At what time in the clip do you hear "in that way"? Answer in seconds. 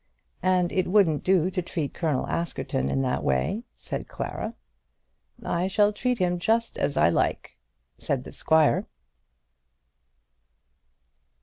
2.89-3.65